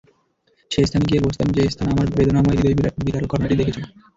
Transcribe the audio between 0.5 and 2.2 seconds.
সে স্থানে গিয়ে বসতাম যে স্থান আমার